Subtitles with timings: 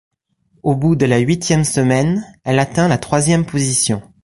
[0.63, 4.01] Au bout de la huitième semaine, elle atteint la troisième position.